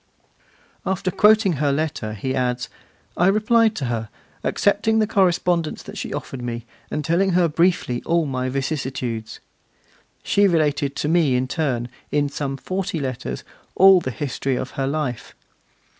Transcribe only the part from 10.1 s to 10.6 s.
She